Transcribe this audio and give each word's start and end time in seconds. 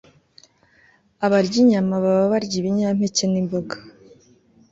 Abarya 1.25 1.57
inyama 1.63 1.95
baba 2.03 2.25
barya 2.31 2.55
ibinyampeke 2.61 3.23
nimboga 3.27 3.75